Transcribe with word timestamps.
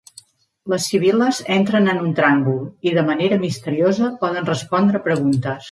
Les 0.73 0.87
sibil·les 0.93 1.41
entren 1.57 1.91
en 1.93 2.01
un 2.07 2.17
tràngol 2.21 2.59
i, 2.89 2.97
de 2.99 3.07
manera 3.13 3.41
misteriosa, 3.47 4.13
poden 4.25 4.53
respondre 4.53 5.09
preguntes. 5.11 5.67